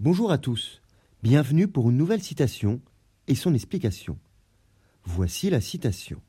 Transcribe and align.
Bonjour 0.00 0.32
à 0.32 0.38
tous, 0.38 0.82
bienvenue 1.22 1.68
pour 1.68 1.88
une 1.88 1.96
nouvelle 1.96 2.20
citation 2.20 2.80
et 3.28 3.36
son 3.36 3.54
explication. 3.54 4.18
Voici 5.04 5.50
la 5.50 5.60
citation. 5.60 6.20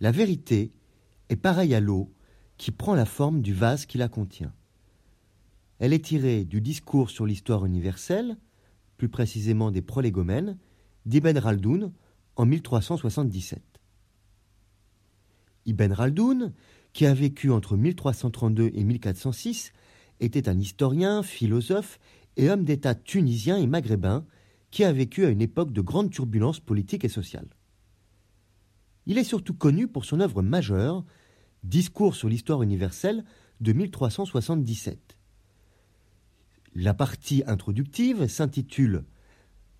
La 0.00 0.10
vérité 0.10 0.72
est 1.28 1.36
pareille 1.36 1.74
à 1.74 1.80
l'eau 1.80 2.10
qui 2.56 2.70
prend 2.70 2.94
la 2.94 3.04
forme 3.04 3.42
du 3.42 3.52
vase 3.52 3.84
qui 3.84 3.98
la 3.98 4.08
contient. 4.08 4.54
Elle 5.78 5.92
est 5.92 6.06
tirée 6.06 6.44
du 6.44 6.62
discours 6.62 7.10
sur 7.10 7.26
l'histoire 7.26 7.66
universelle, 7.66 8.38
plus 8.96 9.10
précisément 9.10 9.70
des 9.70 9.82
prolégomènes, 9.82 10.56
d'Ibn 11.04 11.36
Raldoun 11.36 11.92
en 12.36 12.46
1377. 12.46 13.62
Ibn 15.66 15.92
Raldoun, 15.92 16.54
qui 16.94 17.04
a 17.04 17.12
vécu 17.12 17.50
entre 17.50 17.76
1332 17.76 18.70
et 18.72 18.84
1406, 18.84 19.74
était 20.20 20.48
un 20.48 20.58
historien, 20.58 21.22
philosophe 21.22 21.98
et 22.36 22.48
homme 22.48 22.64
d'État 22.64 22.94
tunisien 22.94 23.56
et 23.56 23.66
maghrébin 23.66 24.24
qui 24.70 24.84
a 24.84 24.92
vécu 24.92 25.24
à 25.24 25.30
une 25.30 25.42
époque 25.42 25.72
de 25.72 25.80
grandes 25.80 26.10
turbulences 26.10 26.60
politiques 26.60 27.04
et 27.04 27.08
sociales. 27.08 27.48
Il 29.06 29.18
est 29.18 29.24
surtout 29.24 29.54
connu 29.54 29.88
pour 29.88 30.04
son 30.04 30.20
œuvre 30.20 30.42
majeure, 30.42 31.04
Discours 31.62 32.14
sur 32.14 32.28
l'histoire 32.30 32.62
universelle 32.62 33.24
de 33.60 33.74
1377. 33.74 35.18
La 36.74 36.94
partie 36.94 37.42
introductive 37.46 38.28
s'intitule 38.28 39.04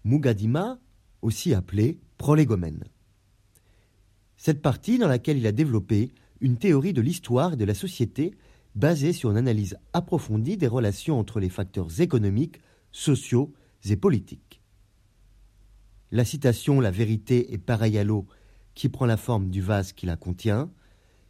Mugadima, 0.05 0.79
aussi 1.23 1.55
appelée 1.55 1.99
prolégomène. 2.19 2.85
Cette 4.37 4.61
partie 4.61 4.99
dans 4.99 5.09
laquelle 5.09 5.39
il 5.39 5.47
a 5.47 5.53
développé 5.53 6.13
une 6.41 6.59
théorie 6.59 6.93
de 6.93 7.01
l'histoire 7.01 7.55
et 7.55 7.57
de 7.57 7.65
la 7.65 7.75
société 7.75 8.35
basée 8.75 9.13
sur 9.13 9.31
une 9.31 9.37
analyse 9.37 9.77
approfondie 9.93 10.57
des 10.57 10.67
relations 10.67 11.19
entre 11.19 11.41
les 11.41 11.49
facteurs 11.49 12.01
économiques, 12.01 12.61
sociaux 12.93 13.53
et 13.85 13.97
politiques. 13.97 14.61
La 16.13 16.25
citation 16.25 16.81
La 16.81 16.91
vérité 16.91 17.53
est 17.53 17.59
pareille 17.59 17.99
à 17.99 18.05
l'eau 18.05 18.27
qui 18.75 18.89
prend 18.89 19.07
la 19.07 19.17
forme 19.17 19.51
du 19.51 19.61
vase 19.61 19.93
qui 19.93 20.07
la 20.07 20.17
contient 20.17 20.71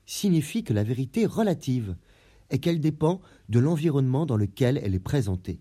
signifie 0.07 0.65
que 0.65 0.73
la 0.73 0.83
vérité 0.83 1.27
relative 1.27 1.97
et 2.51 2.59
qu'elle 2.59 2.81
dépend 2.81 3.21
de 3.49 3.61
l'environnement 3.61 4.27
dans 4.27 4.37
lequel 4.37 4.81
elle 4.83 4.95
est 4.95 4.99
présentée. 4.99 5.61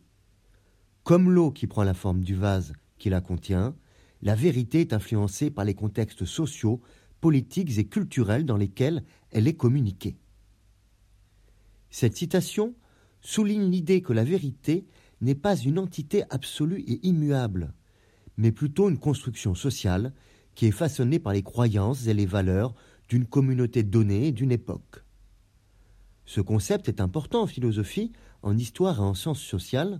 Comme 1.03 1.29
l'eau 1.29 1.51
qui 1.51 1.67
prend 1.67 1.83
la 1.83 1.93
forme 1.93 2.21
du 2.21 2.35
vase 2.35 2.73
qui 2.97 3.09
la 3.09 3.21
contient, 3.21 3.75
la 4.21 4.35
vérité 4.35 4.81
est 4.81 4.93
influencée 4.93 5.51
par 5.51 5.65
les 5.65 5.75
contextes 5.75 6.25
sociaux, 6.25 6.81
politiques 7.21 7.77
et 7.77 7.87
culturels 7.87 8.45
dans 8.45 8.57
lesquels 8.57 9.03
elle 9.31 9.47
est 9.47 9.55
communiquée. 9.55 10.17
Cette 11.89 12.15
citation 12.15 12.75
souligne 13.21 13.69
l'idée 13.69 14.01
que 14.01 14.13
la 14.13 14.23
vérité 14.23 14.85
n'est 15.21 15.35
pas 15.35 15.55
une 15.55 15.79
entité 15.79 16.23
absolue 16.29 16.81
et 16.87 17.05
immuable, 17.05 17.73
mais 18.37 18.51
plutôt 18.51 18.89
une 18.89 18.99
construction 18.99 19.55
sociale 19.55 20.13
qui 20.55 20.65
est 20.65 20.71
façonnée 20.71 21.19
par 21.19 21.33
les 21.33 21.43
croyances 21.43 22.07
et 22.07 22.13
les 22.13 22.25
valeurs 22.25 22.73
d'une 23.09 23.25
communauté 23.25 23.83
donnée 23.83 24.27
et 24.27 24.31
d'une 24.31 24.51
époque. 24.51 25.03
Ce 26.25 26.41
concept 26.41 26.87
est 26.87 27.01
important 27.01 27.41
en 27.41 27.47
philosophie, 27.47 28.11
en 28.43 28.57
histoire 28.57 28.99
et 28.99 29.03
en 29.03 29.13
sciences 29.13 29.41
sociales, 29.41 29.99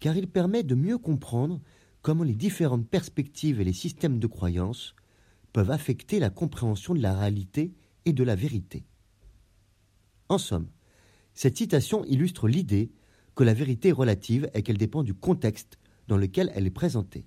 car 0.00 0.16
il 0.16 0.28
permet 0.28 0.62
de 0.62 0.74
mieux 0.74 0.98
comprendre 0.98 1.60
comment 2.00 2.24
les 2.24 2.34
différentes 2.34 2.88
perspectives 2.88 3.60
et 3.60 3.64
les 3.64 3.72
systèmes 3.72 4.18
de 4.18 4.26
croyances 4.26 4.94
peuvent 5.52 5.70
affecter 5.70 6.20
la 6.20 6.30
compréhension 6.30 6.94
de 6.94 7.02
la 7.02 7.14
réalité 7.14 7.74
et 8.06 8.12
de 8.12 8.24
la 8.24 8.34
vérité. 8.34 8.86
En 10.28 10.38
somme, 10.38 10.68
cette 11.38 11.56
citation 11.56 12.04
illustre 12.06 12.48
l'idée 12.48 12.90
que 13.36 13.44
la 13.44 13.54
vérité 13.54 13.90
est 13.90 13.92
relative 13.92 14.50
et 14.54 14.64
qu'elle 14.64 14.76
dépend 14.76 15.04
du 15.04 15.14
contexte 15.14 15.78
dans 16.08 16.16
lequel 16.16 16.50
elle 16.52 16.66
est 16.66 16.70
présentée. 16.70 17.26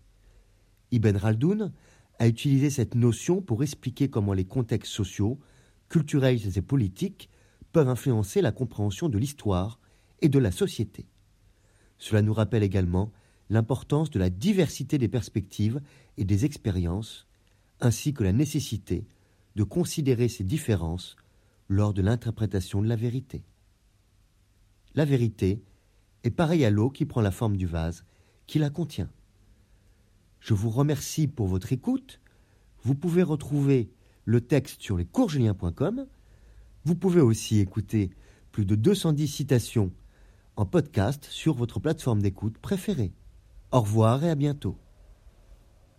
Ibn 0.92 1.16
Raldoun 1.16 1.72
a 2.20 2.28
utilisé 2.28 2.70
cette 2.70 2.96
notion 2.96 3.42
pour 3.42 3.64
expliquer 3.64 4.10
comment 4.10 4.34
les 4.34 4.44
contextes 4.44 4.92
sociaux, 4.92 5.40
culturels 5.88 6.58
et 6.58 6.62
politiques 6.62 7.30
peuvent 7.72 7.88
influencer 7.88 8.42
la 8.42 8.52
compréhension 8.52 9.08
de 9.08 9.18
l'histoire 9.18 9.80
et 10.20 10.28
de 10.28 10.40
la 10.40 10.52
société. 10.52 11.08
Cela 11.98 12.22
nous 12.22 12.34
rappelle 12.34 12.64
également 12.64 13.14
l'importance 13.50 14.10
de 14.10 14.20
la 14.20 14.30
diversité 14.30 14.98
des 14.98 15.08
perspectives 15.08 15.80
et 16.18 16.26
des 16.26 16.44
expériences, 16.44 17.30
ainsi 17.80 18.14
que 18.14 18.26
la 18.26 18.34
nécessité 18.34 19.06
de 19.56 19.64
considérer 19.64 20.28
ces 20.28 20.44
différences 20.44 21.16
lors 21.70 21.94
de 21.94 22.02
l'interprétation 22.02 22.82
de 22.82 22.90
la 22.90 22.98
vérité. 22.98 23.46
La 24.96 25.06
vérité 25.06 25.64
est 26.24 26.32
pareille 26.32 26.66
à 26.66 26.70
l'eau 26.70 26.90
qui 26.90 27.06
prend 27.06 27.22
la 27.22 27.32
forme 27.32 27.58
du 27.58 27.66
vase 27.66 28.06
qui 28.48 28.60
la 28.60 28.70
contient. 28.70 29.10
Je 30.40 30.54
vous 30.54 30.70
remercie 30.70 31.28
pour 31.28 31.48
votre 31.48 31.72
écoute. 31.72 32.20
Vous 32.84 32.96
pouvez 32.96 33.24
retrouver 33.24 33.90
le 34.26 34.42
texte 34.42 34.82
sur 34.82 34.98
lescoursjulien.com. 34.98 36.08
Vous 36.84 36.96
pouvez 36.96 37.22
aussi 37.22 37.60
écouter 37.60 38.10
plus 38.52 38.66
de 38.66 38.76
210 38.76 39.28
citations 39.28 39.92
en 40.56 40.66
podcast 40.66 41.26
sur 41.30 41.54
votre 41.54 41.80
plateforme 41.80 42.22
d'écoute 42.22 42.58
préférée. 42.58 43.14
Au 43.72 43.82
revoir 43.82 44.24
et 44.24 44.30
à 44.30 44.36
bientôt. 44.36 44.78